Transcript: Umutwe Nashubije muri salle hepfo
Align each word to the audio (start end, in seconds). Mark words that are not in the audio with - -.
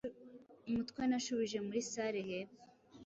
Umutwe 0.67 1.01
Nashubije 1.09 1.57
muri 1.67 1.79
salle 1.91 2.21
hepfo 2.29 2.61